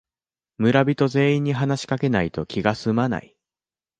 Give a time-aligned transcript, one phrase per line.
[0.57, 3.37] 村人全員に話しかけないと気がすまない